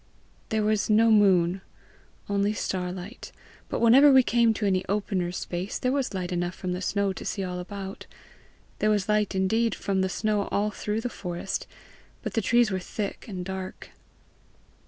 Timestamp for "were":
12.71-12.79